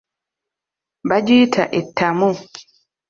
[1.09, 2.29] Bagiyita ettamu.